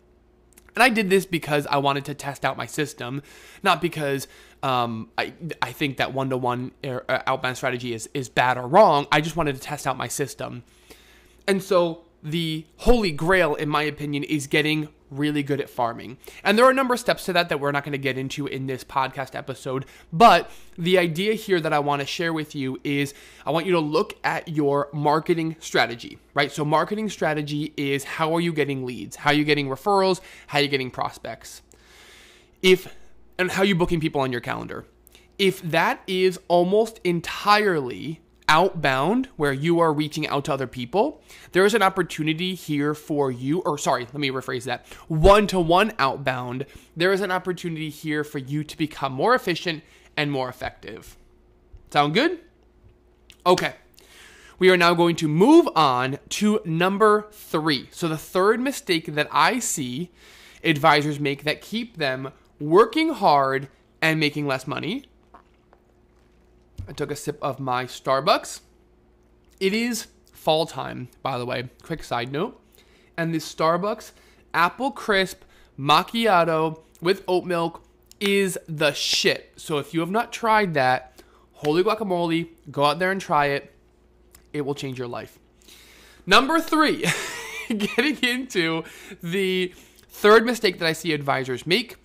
[0.75, 3.23] And I did this because I wanted to test out my system,
[3.63, 4.29] not because
[4.63, 6.73] um, I I think that one to one
[7.09, 9.07] outbound strategy is is bad or wrong.
[9.11, 10.65] I just wanted to test out my system,
[11.47, 16.19] and so the holy grail, in my opinion, is getting really good at farming.
[16.45, 18.19] And there are a number of steps to that that we're not going to get
[18.19, 19.87] into in this podcast episode.
[20.13, 23.15] But the idea here that I want to share with you is
[23.47, 26.53] I want you to look at your marketing strategy, right?
[26.53, 29.17] So, marketing strategy is how are you getting leads?
[29.17, 30.21] How are you getting referrals?
[30.49, 31.63] How are you getting prospects?
[32.63, 32.95] If
[33.39, 34.85] and how are you booking people on your calendar?
[35.39, 41.65] If that is almost entirely outbound, where you are reaching out to other people, there
[41.65, 44.87] is an opportunity here for you, or sorry, let me rephrase that.
[45.07, 49.83] One to one outbound, there is an opportunity here for you to become more efficient
[50.17, 51.17] and more effective.
[51.91, 52.41] Sound good?
[53.47, 53.75] Okay.
[54.59, 57.89] We are now going to move on to number three.
[57.93, 60.11] So, the third mistake that I see
[60.65, 63.69] advisors make that keep them working hard
[64.03, 65.05] and making less money.
[66.89, 68.61] I took a sip of my Starbucks.
[69.61, 71.69] It is fall time, by the way.
[71.83, 72.59] Quick side note.
[73.17, 74.13] And this Starbucks
[74.55, 75.43] apple crisp
[75.79, 77.85] macchiato with oat milk
[78.21, 79.53] is the shit.
[79.57, 81.23] So if you have not tried that,
[81.53, 83.73] holy guacamole, go out there and try it.
[84.55, 85.39] It will change your life.
[86.27, 87.05] Number three,
[87.69, 88.85] getting into
[89.23, 89.75] the
[90.09, 91.97] third mistake that I see advisors make.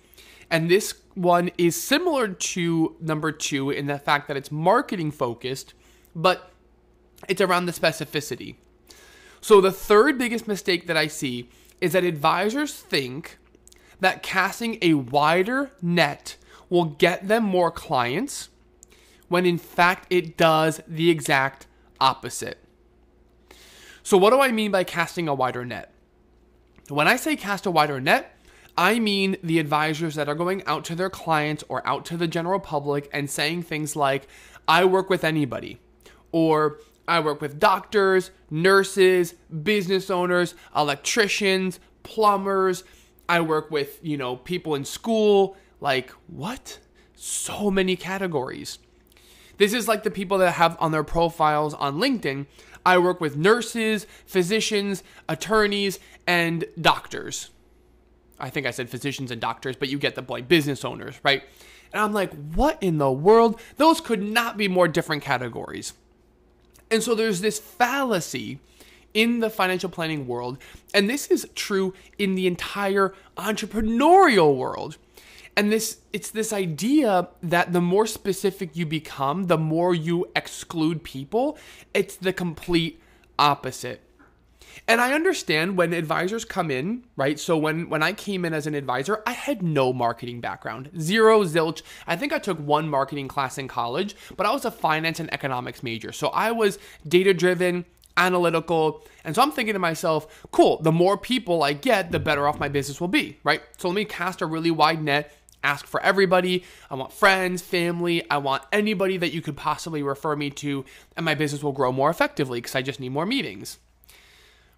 [0.50, 5.74] And this one is similar to number two in the fact that it's marketing focused,
[6.14, 6.50] but
[7.28, 8.56] it's around the specificity.
[9.40, 11.48] So, the third biggest mistake that I see
[11.80, 13.38] is that advisors think
[14.00, 16.36] that casting a wider net
[16.70, 18.48] will get them more clients
[19.28, 21.66] when in fact it does the exact
[22.00, 22.58] opposite.
[24.02, 25.92] So, what do I mean by casting a wider net?
[26.88, 28.33] When I say cast a wider net,
[28.76, 32.26] I mean the advisors that are going out to their clients or out to the
[32.26, 34.26] general public and saying things like,
[34.66, 35.78] I work with anybody,
[36.32, 42.82] or I work with doctors, nurses, business owners, electricians, plumbers.
[43.28, 45.56] I work with, you know, people in school.
[45.80, 46.78] Like, what?
[47.14, 48.78] So many categories.
[49.58, 52.46] This is like the people that have on their profiles on LinkedIn.
[52.84, 57.50] I work with nurses, physicians, attorneys, and doctors.
[58.38, 60.48] I think I said physicians and doctors, but you get the point.
[60.48, 61.42] Business owners, right?
[61.92, 63.60] And I'm like, what in the world?
[63.76, 65.94] Those could not be more different categories.
[66.90, 68.60] And so there's this fallacy
[69.14, 70.58] in the financial planning world,
[70.92, 74.98] and this is true in the entire entrepreneurial world.
[75.56, 81.04] And this it's this idea that the more specific you become, the more you exclude
[81.04, 81.56] people.
[81.94, 83.00] It's the complete
[83.38, 84.00] opposite.
[84.86, 87.40] And I understand when advisors come in, right?
[87.40, 90.90] So when when I came in as an advisor, I had no marketing background.
[91.00, 91.82] Zero zilch.
[92.06, 95.32] I think I took one marketing class in college, but I was a finance and
[95.32, 96.12] economics major.
[96.12, 97.86] So I was data driven,
[98.18, 99.02] analytical.
[99.24, 102.60] And so I'm thinking to myself, cool, the more people I get, the better off
[102.60, 103.62] my business will be, right?
[103.78, 106.62] So let me cast a really wide net ask for everybody.
[106.90, 108.22] I want friends, family.
[108.30, 110.84] I want anybody that you could possibly refer me to,
[111.16, 113.78] and my business will grow more effectively because I just need more meetings.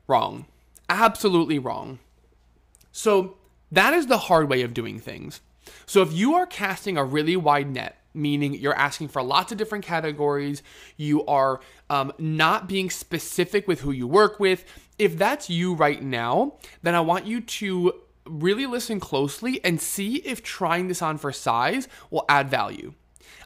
[0.07, 0.47] Wrong.
[0.89, 1.99] Absolutely wrong.
[2.93, 3.37] So
[3.71, 5.41] that is the hard way of doing things.
[5.85, 9.59] So if you are casting a really wide net, meaning you're asking for lots of
[9.59, 10.63] different categories,
[10.97, 14.65] you are um, not being specific with who you work with.
[14.99, 17.93] If that's you right now, then I want you to
[18.25, 22.95] really listen closely and see if trying this on for size will add value.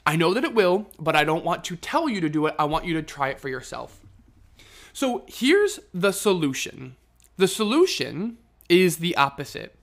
[0.07, 2.55] I know that it will, but I don't want to tell you to do it.
[2.59, 3.99] I want you to try it for yourself.
[4.92, 6.96] So here's the solution
[7.37, 9.74] the solution is the opposite.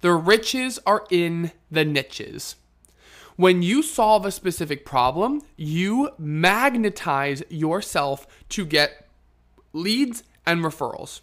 [0.00, 2.56] The riches are in the niches.
[3.36, 9.08] When you solve a specific problem, you magnetize yourself to get
[9.72, 11.20] leads and referrals.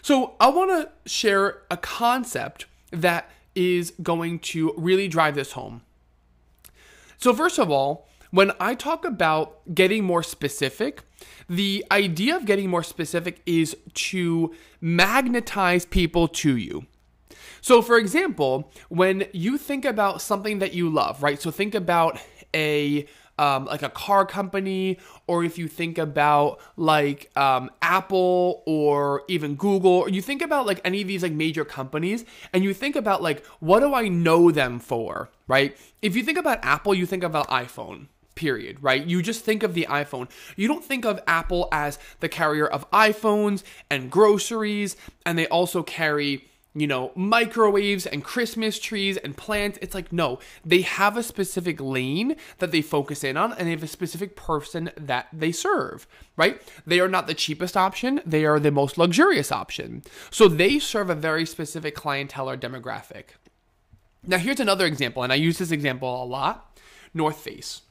[0.00, 5.82] So I want to share a concept that is going to really drive this home.
[7.18, 11.02] So, first of all, when I talk about getting more specific,
[11.48, 16.86] the idea of getting more specific is to magnetize people to you.
[17.60, 21.40] So, for example, when you think about something that you love, right?
[21.40, 22.18] So, think about
[22.54, 23.06] a
[23.38, 29.56] um, like a car company, or if you think about like um, Apple or even
[29.56, 32.96] Google, or you think about like any of these like major companies, and you think
[32.96, 35.76] about like what do I know them for, right?
[36.00, 39.04] If you think about Apple, you think about iPhone period, right?
[39.04, 40.30] You just think of the iPhone.
[40.56, 45.82] You don't think of Apple as the carrier of iPhones and groceries, and they also
[45.82, 49.78] carry you know, microwaves and Christmas trees and plants.
[49.82, 53.72] It's like, no, they have a specific lane that they focus in on and they
[53.72, 56.62] have a specific person that they serve, right?
[56.86, 60.02] They are not the cheapest option, they are the most luxurious option.
[60.30, 63.24] So they serve a very specific clientele or demographic.
[64.24, 66.78] Now, here's another example, and I use this example a lot
[67.12, 67.82] North Face.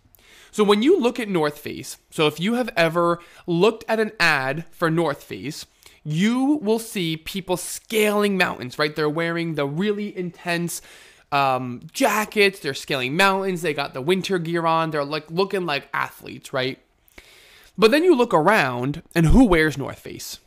[0.52, 4.12] So when you look at North Face, so if you have ever looked at an
[4.20, 5.66] ad for North Face,
[6.04, 8.96] you will see people scaling mountains, right?
[8.96, 10.82] They're wearing the really intense
[11.32, 15.88] um, jackets, they're scaling mountains, they got the winter gear on, they're like looking like
[15.94, 16.80] athletes, right?
[17.78, 20.40] But then you look around and who wears North Face?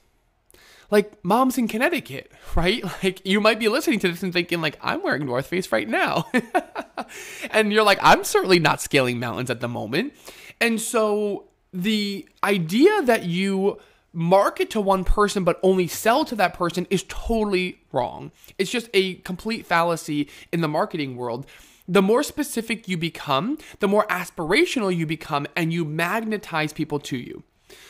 [0.91, 2.85] Like moms in Connecticut, right?
[3.03, 5.89] Like you might be listening to this and thinking like I'm wearing North Face right
[5.89, 6.27] now.
[7.51, 10.15] and you're like I'm certainly not scaling mountains at the moment.
[10.61, 13.81] And so the idea that you
[14.13, 18.31] market to one person but only sell to that person is totally wrong.
[18.59, 21.47] It's just a complete fallacy in the marketing world.
[21.87, 27.17] The more specific you become, the more aspirational you become and you magnetize people to
[27.17, 27.43] you.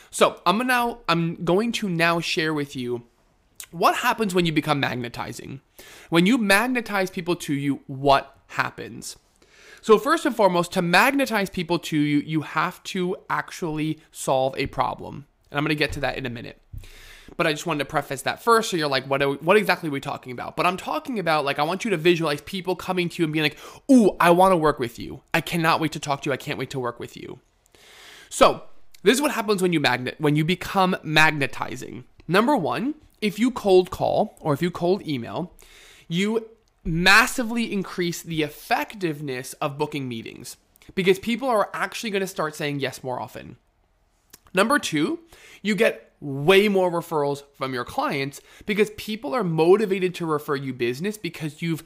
[0.09, 3.03] So, I'm now I'm going to now share with you
[3.71, 5.61] what happens when you become magnetizing.
[6.09, 9.17] When you magnetize people to you, what happens?
[9.81, 14.65] So, first and foremost, to magnetize people to you, you have to actually solve a
[14.65, 15.27] problem.
[15.51, 16.59] And I'm going to get to that in a minute.
[17.37, 18.69] But I just wanted to preface that first.
[18.69, 20.55] So you're like, what, we, what exactly are we talking about?
[20.55, 23.33] But I'm talking about, like, I want you to visualize people coming to you and
[23.33, 23.57] being like,
[23.91, 25.21] ooh, I want to work with you.
[25.33, 26.33] I cannot wait to talk to you.
[26.33, 27.39] I can't wait to work with you.
[28.29, 28.63] So
[29.03, 32.05] this is what happens when you magnet, when you become magnetizing.
[32.27, 35.53] Number one, if you cold call or if you cold email,
[36.07, 36.49] you
[36.85, 40.57] massively increase the effectiveness of booking meetings
[40.93, 43.57] because people are actually going to start saying yes more often.
[44.53, 45.19] Number two,
[45.61, 50.73] you get way more referrals from your clients because people are motivated to refer you
[50.73, 51.83] business because you've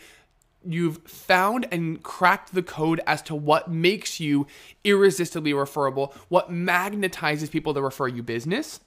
[0.66, 4.46] you've found and cracked the code as to what makes you
[4.84, 8.82] irresistibly referable, what magnetizes people to refer you business.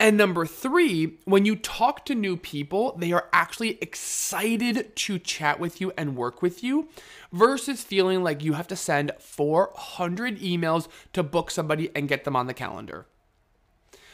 [0.00, 5.60] And number three, when you talk to new people, they are actually excited to chat
[5.60, 6.88] with you and work with you
[7.30, 12.34] versus feeling like you have to send 400 emails to book somebody and get them
[12.34, 13.08] on the calendar.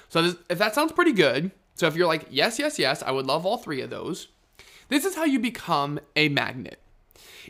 [0.09, 3.13] So, this, if that sounds pretty good, so if you're like, yes, yes, yes, I
[3.13, 4.27] would love all three of those,
[4.89, 6.81] this is how you become a magnet.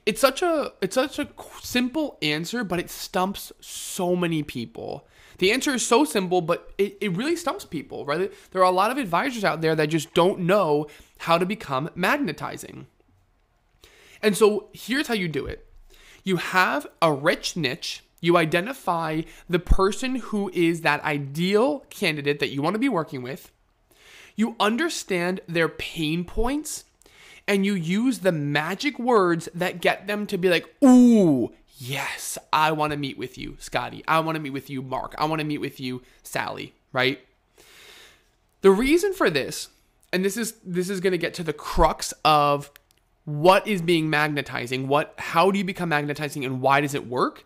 [0.05, 1.29] It's such a it's such a
[1.63, 5.07] simple answer, but it stumps so many people.
[5.39, 8.33] The answer is so simple, but it, it really stumps people, right?
[8.51, 10.87] There are a lot of advisors out there that just don't know
[11.19, 12.87] how to become magnetizing.
[14.23, 15.67] And so here's how you do it
[16.25, 18.03] you have a rich niche.
[18.21, 23.23] You identify the person who is that ideal candidate that you want to be working
[23.23, 23.53] with.
[24.35, 26.85] You understand their pain points
[27.47, 32.73] and you use the magic words that get them to be like, ooh, yes, I
[32.73, 34.05] want to meet with you, Scottie.
[34.09, 35.15] I want to meet with you, Mark.
[35.19, 37.21] I want to meet with you, Sally, right?
[38.63, 39.69] The reason for this,
[40.13, 42.71] and this is this is going to get to the crux of
[43.25, 47.45] what is being magnetizing, what how do you become magnetizing and why does it work?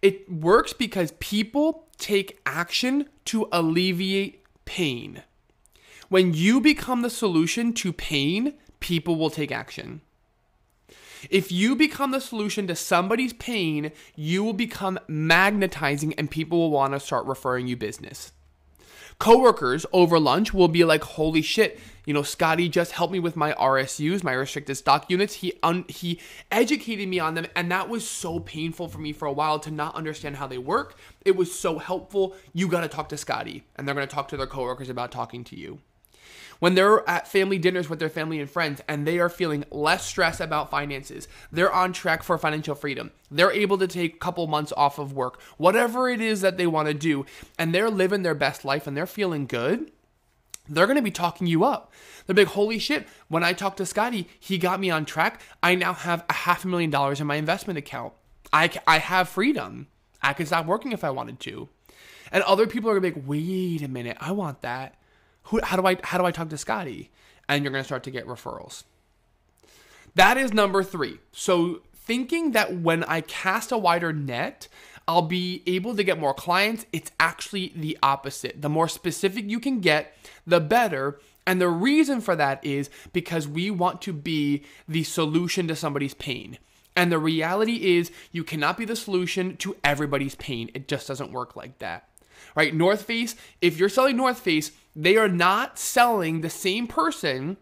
[0.00, 5.22] It works because people take action to alleviate pain.
[6.08, 10.00] When you become the solution to pain, people will take action.
[11.30, 16.70] If you become the solution to somebody's pain, you will become magnetizing and people will
[16.70, 18.32] want to start referring you business.
[19.18, 23.36] Coworkers over lunch will be like, "Holy shit, you know, Scottie just helped me with
[23.36, 25.34] my RSUs, my restricted stock units.
[25.34, 26.18] He un- he
[26.50, 29.70] educated me on them and that was so painful for me for a while to
[29.70, 30.96] not understand how they work.
[31.24, 32.34] It was so helpful.
[32.52, 35.12] You got to talk to Scottie and they're going to talk to their coworkers about
[35.12, 35.78] talking to you
[36.62, 40.06] when they're at family dinners with their family and friends and they are feeling less
[40.06, 43.10] stress about finances, they're on track for financial freedom.
[43.32, 46.68] They're able to take a couple months off of work, whatever it is that they
[46.68, 47.26] want to do,
[47.58, 49.90] and they're living their best life and they're feeling good.
[50.68, 51.92] They're going to be talking you up.
[52.26, 55.42] They're like, holy shit, when I talked to Scottie, he got me on track.
[55.64, 58.12] I now have a half a million dollars in my investment account.
[58.52, 59.88] I, I have freedom.
[60.22, 61.68] I could stop working if I wanted to.
[62.30, 64.94] And other people are going to be like, wait a minute, I want that
[65.44, 67.10] who, how do I how do I talk to Scottie?
[67.48, 68.84] And you're going to start to get referrals.
[70.14, 71.18] That is number three.
[71.32, 74.68] So thinking that when I cast a wider net,
[75.08, 78.62] I'll be able to get more clients, it's actually the opposite.
[78.62, 80.14] The more specific you can get,
[80.46, 81.18] the better.
[81.46, 86.14] And the reason for that is because we want to be the solution to somebody's
[86.14, 86.58] pain.
[86.94, 90.70] And the reality is, you cannot be the solution to everybody's pain.
[90.74, 92.06] It just doesn't work like that.
[92.54, 92.74] Right?
[92.74, 97.56] North Face, if you're selling North Face, they are not selling the same person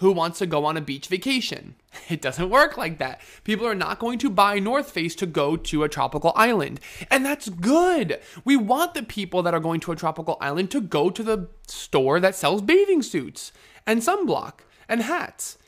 [0.00, 1.76] who wants to go on a beach vacation.
[2.08, 3.20] It doesn't work like that.
[3.44, 6.80] People are not going to buy North Face to go to a tropical island.
[7.10, 8.20] And that's good.
[8.44, 11.48] We want the people that are going to a tropical island to go to the
[11.66, 13.52] store that sells bathing suits
[13.86, 15.58] and sunblock and hats.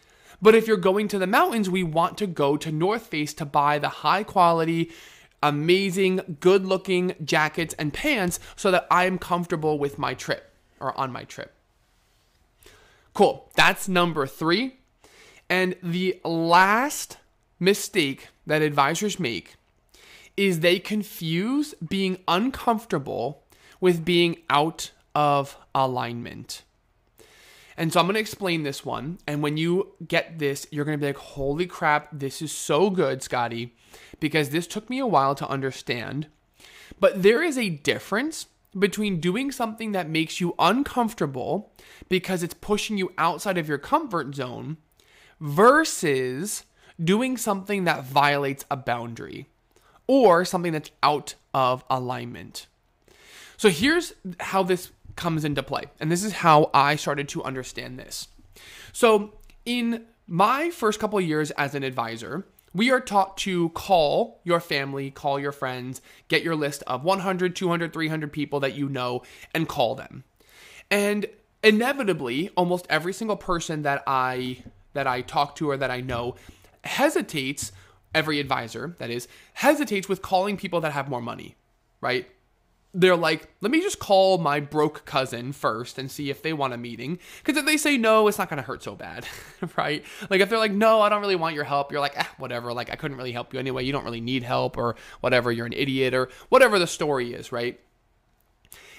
[0.40, 3.44] But if you're going to the mountains, we want to go to North Face to
[3.44, 4.90] buy the high quality,
[5.42, 11.12] amazing, good looking jackets and pants so that I'm comfortable with my trip or on
[11.12, 11.52] my trip.
[13.14, 13.50] Cool.
[13.54, 14.76] That's number three.
[15.48, 17.18] And the last
[17.60, 19.56] mistake that advisors make
[20.36, 23.42] is they confuse being uncomfortable
[23.80, 26.62] with being out of alignment.
[27.76, 29.18] And so I'm going to explain this one.
[29.26, 32.90] And when you get this, you're going to be like, holy crap, this is so
[32.90, 33.74] good, Scottie,
[34.20, 36.26] because this took me a while to understand.
[37.00, 38.46] But there is a difference
[38.78, 41.72] between doing something that makes you uncomfortable
[42.08, 44.78] because it's pushing you outside of your comfort zone
[45.40, 46.64] versus
[47.02, 49.46] doing something that violates a boundary
[50.06, 52.66] or something that's out of alignment.
[53.56, 55.84] So here's how this comes into play.
[56.00, 58.28] And this is how I started to understand this.
[58.92, 59.34] So,
[59.64, 65.10] in my first couple years as an advisor, we are taught to call your family,
[65.10, 69.22] call your friends, get your list of 100, 200, 300 people that you know
[69.54, 70.24] and call them.
[70.90, 71.26] And
[71.62, 74.62] inevitably, almost every single person that I
[74.94, 76.36] that I talk to or that I know
[76.84, 77.72] hesitates,
[78.14, 81.56] every advisor that is, hesitates with calling people that have more money,
[82.00, 82.28] right?
[82.94, 86.74] They're like, let me just call my broke cousin first and see if they want
[86.74, 87.18] a meeting.
[87.42, 89.26] Because if they say no, it's not going to hurt so bad,
[89.76, 90.04] right?
[90.28, 92.72] Like if they're like, no, I don't really want your help, you're like, eh, whatever.
[92.74, 93.84] Like I couldn't really help you anyway.
[93.84, 95.50] You don't really need help or whatever.
[95.50, 97.80] You're an idiot or whatever the story is, right?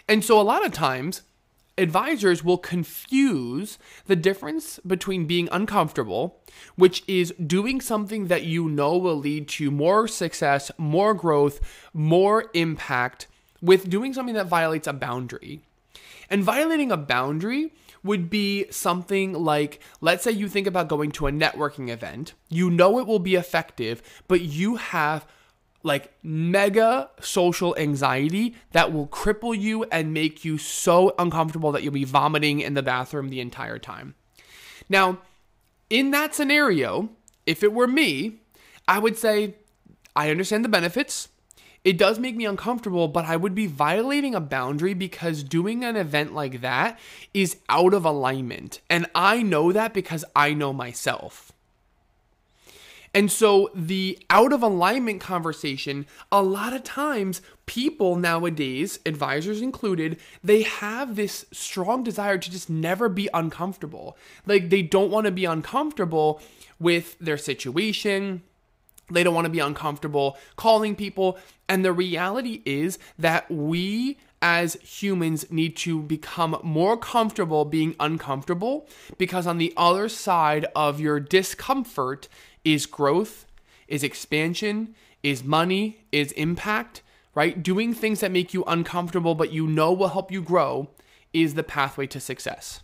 [0.10, 1.22] And so a lot of times,
[1.78, 6.42] advisors will confuse the difference between being uncomfortable,
[6.76, 11.60] which is doing something that you know will lead to more success, more growth,
[11.94, 13.28] more impact
[13.64, 15.62] with doing something that violates a boundary.
[16.30, 17.72] And violating a boundary
[18.04, 22.70] would be something like let's say you think about going to a networking event, you
[22.70, 25.26] know it will be effective, but you have
[25.82, 31.94] like mega social anxiety that will cripple you and make you so uncomfortable that you'll
[31.94, 34.16] be vomiting in the bathroom the entire time.
[34.90, 35.20] Now,
[35.90, 37.10] in that scenario,
[37.46, 38.40] if it were me,
[38.88, 39.56] I would say,
[40.16, 41.30] I understand the benefits
[41.84, 45.98] it does make me uncomfortable, but I would be violating a boundary because doing an
[45.98, 46.98] event like that
[47.34, 48.80] is out of alignment.
[48.90, 51.52] And I know that because I know myself.
[53.14, 60.20] And so the out of alignment conversation, a lot of times people nowadays, advisors included,
[60.44, 64.18] they have this strong desire to just never be uncomfortable.
[64.48, 66.42] Like they don't want to be uncomfortable
[66.80, 68.42] with their situation,
[69.12, 71.38] they don't want to be uncomfortable calling people.
[71.74, 78.88] And the reality is that we as humans need to become more comfortable being uncomfortable
[79.18, 82.28] because on the other side of your discomfort
[82.64, 83.48] is growth,
[83.88, 84.94] is expansion,
[85.24, 87.02] is money, is impact,
[87.34, 87.64] right?
[87.64, 90.92] Doing things that make you uncomfortable but you know will help you grow
[91.34, 92.82] is the pathway to success.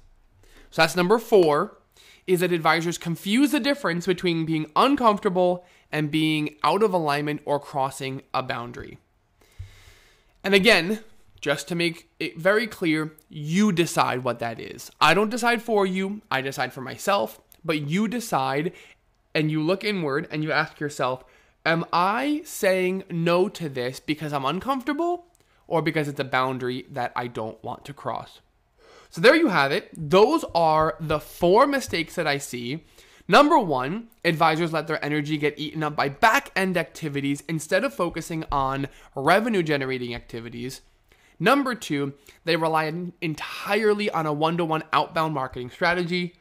[0.71, 1.77] So that's number 4
[2.25, 7.59] is that advisors confuse the difference between being uncomfortable and being out of alignment or
[7.59, 8.99] crossing a boundary.
[10.43, 11.03] And again,
[11.41, 14.91] just to make it very clear, you decide what that is.
[14.99, 18.73] I don't decide for you, I decide for myself, but you decide
[19.33, 21.23] and you look inward and you ask yourself,
[21.65, 25.25] Am I saying no to this because I'm uncomfortable
[25.67, 28.39] or because it's a boundary that I don't want to cross?
[29.09, 29.89] So there you have it.
[29.93, 32.85] Those are the four mistakes that I see
[33.29, 37.93] Number one, advisors let their energy get eaten up by back end activities instead of
[37.93, 40.81] focusing on revenue generating activities.
[41.39, 42.13] Number two,
[42.43, 46.33] they rely entirely on a one to one outbound marketing strategy.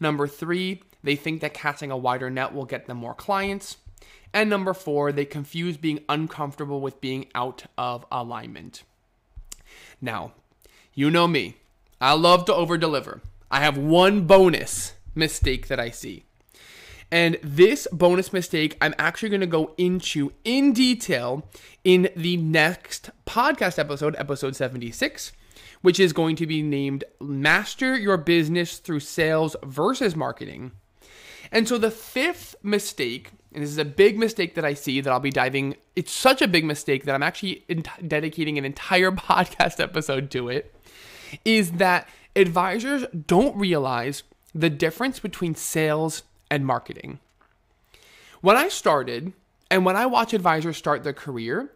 [0.00, 3.76] Number three, they think that casting a wider net will get them more clients.
[4.32, 8.82] And number four, they confuse being uncomfortable with being out of alignment.
[10.00, 10.32] Now,
[10.94, 11.58] you know me,
[12.00, 13.20] I love to over deliver.
[13.52, 16.24] I have one bonus mistake that I see.
[17.10, 21.48] And this bonus mistake, I'm actually going to go into in detail
[21.84, 25.32] in the next podcast episode, episode 76,
[25.82, 30.72] which is going to be named Master Your Business Through Sales versus Marketing.
[31.52, 35.12] And so the fifth mistake, and this is a big mistake that I see that
[35.12, 39.12] I'll be diving, it's such a big mistake that I'm actually in- dedicating an entire
[39.12, 40.74] podcast episode to it,
[41.44, 47.18] is that advisors don't realize the difference between sales and marketing.
[48.40, 49.32] When I started,
[49.70, 51.72] and when I watch advisors start their career,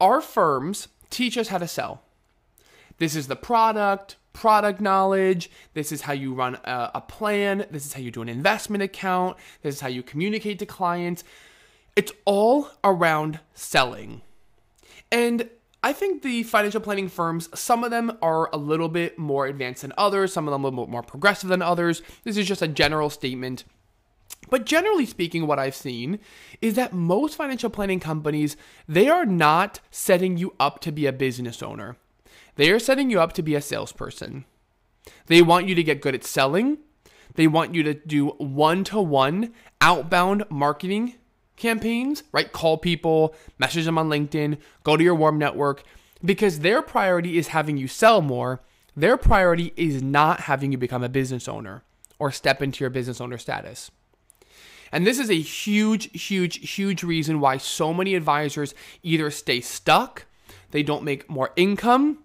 [0.00, 2.02] our firms teach us how to sell.
[2.98, 5.50] This is the product, product knowledge.
[5.74, 7.66] This is how you run a, a, plan.
[7.70, 9.36] This is how you do an investment account.
[9.62, 11.24] This is how you communicate to clients.
[11.96, 14.22] It's all around selling.
[15.10, 15.48] And
[15.84, 19.82] I think the financial planning firms, some of them are a little bit more advanced
[19.82, 22.02] than others, some of them a little bit more progressive than others.
[22.22, 23.64] This is just a general statement.
[24.48, 26.20] But generally speaking, what I've seen
[26.60, 28.56] is that most financial planning companies,
[28.86, 31.96] they are not setting you up to be a business owner.
[32.56, 34.44] They are setting you up to be a salesperson.
[35.26, 36.78] They want you to get good at selling.
[37.34, 41.14] They want you to do one to one outbound marketing
[41.62, 42.52] campaigns, right?
[42.52, 45.82] Call people, message them on LinkedIn, go to your warm network,
[46.22, 48.60] because their priority is having you sell more.
[48.94, 51.82] Their priority is not having you become a business owner
[52.18, 53.90] or step into your business owner status.
[54.90, 60.26] And this is a huge, huge, huge reason why so many advisors either stay stuck,
[60.72, 62.18] they don't make more income,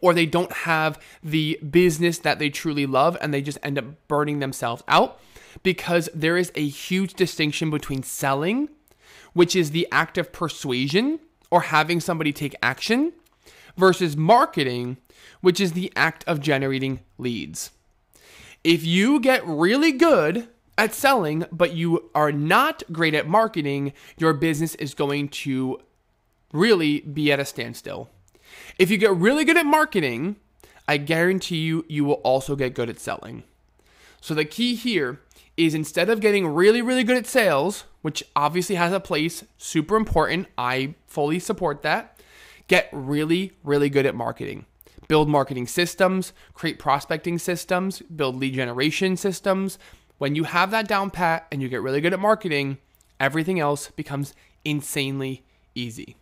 [0.00, 3.84] or they don't have the business that they truly love and they just end up
[4.08, 5.20] burning themselves out
[5.62, 8.68] because there is a huge distinction between selling,
[9.32, 11.20] which is the act of persuasion
[11.50, 13.12] or having somebody take action,
[13.76, 14.98] versus marketing,
[15.40, 17.70] which is the act of generating leads.
[18.62, 24.32] If you get really good at selling, but you are not great at marketing, your
[24.32, 25.80] business is going to
[26.52, 28.10] really be at a standstill.
[28.78, 30.36] If you get really good at marketing,
[30.86, 33.44] I guarantee you, you will also get good at selling.
[34.20, 35.20] So the key here
[35.66, 39.96] is instead of getting really, really good at sales, which obviously has a place, super
[39.96, 42.20] important, I fully support that,
[42.66, 44.64] get really, really good at marketing.
[45.06, 49.78] Build marketing systems, create prospecting systems, build lead generation systems.
[50.18, 52.78] When you have that down pat and you get really good at marketing,
[53.18, 54.34] everything else becomes
[54.64, 55.44] insanely
[55.74, 56.16] easy.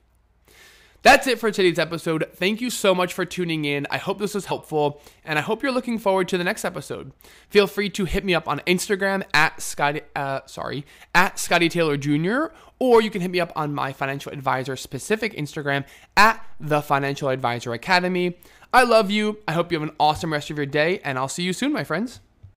[1.08, 2.26] That's it for today's episode.
[2.34, 3.86] Thank you so much for tuning in.
[3.90, 7.12] I hope this was helpful, and I hope you're looking forward to the next episode.
[7.48, 10.84] Feel free to hit me up on Instagram at Scottie, uh, sorry,
[11.14, 12.48] at Scottie Taylor Jr.,
[12.78, 17.30] or you can hit me up on my financial advisor specific Instagram at the Financial
[17.30, 18.36] Advisor Academy.
[18.74, 19.38] I love you.
[19.48, 21.72] I hope you have an awesome rest of your day, and I'll see you soon,
[21.72, 22.20] my friends.